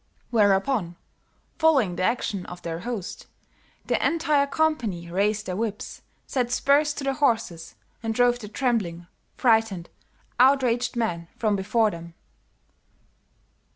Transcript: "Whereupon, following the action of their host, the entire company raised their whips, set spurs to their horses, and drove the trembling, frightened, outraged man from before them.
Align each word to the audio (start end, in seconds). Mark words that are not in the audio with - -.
"Whereupon, 0.31 0.95
following 1.59 1.95
the 1.95 2.01
action 2.01 2.47
of 2.47 2.63
their 2.63 2.79
host, 2.79 3.27
the 3.85 4.03
entire 4.03 4.47
company 4.47 5.11
raised 5.11 5.45
their 5.45 5.55
whips, 5.55 6.01
set 6.25 6.49
spurs 6.51 6.91
to 6.95 7.03
their 7.03 7.13
horses, 7.13 7.75
and 8.01 8.11
drove 8.11 8.39
the 8.39 8.47
trembling, 8.47 9.05
frightened, 9.37 9.91
outraged 10.39 10.95
man 10.95 11.27
from 11.37 11.55
before 11.55 11.91
them. 11.91 12.15